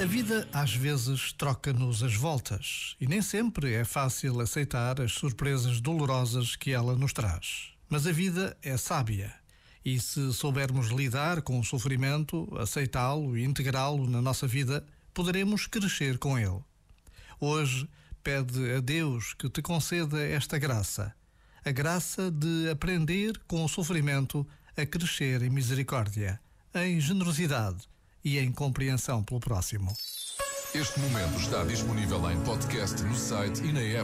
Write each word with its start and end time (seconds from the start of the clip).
A 0.00 0.06
vida 0.06 0.46
às 0.52 0.74
vezes 0.74 1.32
troca-nos 1.32 2.02
as 2.02 2.16
voltas 2.16 2.96
e 3.00 3.06
nem 3.06 3.22
sempre 3.22 3.74
é 3.74 3.84
fácil 3.84 4.40
aceitar 4.40 5.00
as 5.00 5.12
surpresas 5.12 5.80
dolorosas 5.80 6.56
que 6.56 6.72
ela 6.72 6.96
nos 6.96 7.12
traz. 7.12 7.72
Mas 7.88 8.04
a 8.04 8.12
vida 8.12 8.56
é 8.60 8.76
sábia 8.76 9.32
e 9.84 10.00
se 10.00 10.32
soubermos 10.32 10.88
lidar 10.88 11.42
com 11.42 11.60
o 11.60 11.64
sofrimento, 11.64 12.48
aceitá-lo 12.58 13.38
e 13.38 13.44
integrá-lo 13.44 14.10
na 14.10 14.20
nossa 14.20 14.48
vida, 14.48 14.84
poderemos 15.12 15.66
crescer 15.68 16.18
com 16.18 16.36
ele. 16.36 16.60
Hoje, 17.38 17.88
pede 18.22 18.72
a 18.72 18.80
Deus 18.80 19.32
que 19.34 19.48
te 19.48 19.62
conceda 19.62 20.20
esta 20.20 20.58
graça, 20.58 21.14
a 21.64 21.70
graça 21.70 22.32
de 22.32 22.68
aprender 22.68 23.40
com 23.46 23.64
o 23.64 23.68
sofrimento 23.68 24.44
a 24.76 24.84
crescer 24.84 25.42
em 25.42 25.50
misericórdia, 25.50 26.40
em 26.74 26.98
generosidade 27.00 27.93
e 28.24 28.38
em 28.38 28.50
compreensão 28.50 29.22
pelo 29.22 29.40
próximo. 29.40 29.92
Este 30.74 30.98
momento 30.98 31.38
está 31.38 31.62
disponível 31.62 32.28
em 32.30 32.40
podcast 32.40 33.00
no 33.02 33.14
site 33.14 33.62
e 33.62 33.72
na 33.72 33.80
app. 33.80 34.02